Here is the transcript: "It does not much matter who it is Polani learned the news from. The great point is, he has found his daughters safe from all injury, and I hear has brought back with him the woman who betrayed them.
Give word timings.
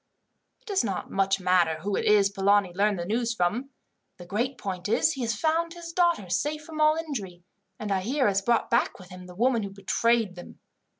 "It 0.61 0.65
does 0.65 0.83
not 0.83 1.11
much 1.11 1.39
matter 1.39 1.75
who 1.81 1.95
it 1.95 2.05
is 2.05 2.31
Polani 2.31 2.73
learned 2.73 2.97
the 2.97 3.05
news 3.05 3.35
from. 3.35 3.69
The 4.17 4.25
great 4.25 4.57
point 4.57 4.89
is, 4.89 5.11
he 5.11 5.21
has 5.21 5.35
found 5.39 5.75
his 5.75 5.93
daughters 5.93 6.37
safe 6.37 6.63
from 6.63 6.81
all 6.81 6.95
injury, 6.95 7.43
and 7.77 7.91
I 7.91 7.99
hear 8.01 8.27
has 8.27 8.41
brought 8.41 8.71
back 8.71 8.97
with 8.97 9.09
him 9.11 9.27
the 9.27 9.35
woman 9.35 9.61
who 9.61 9.69
betrayed 9.69 10.33
them. 10.33 10.59